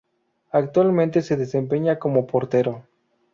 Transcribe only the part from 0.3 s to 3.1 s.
Actualmente se desempeña como portero.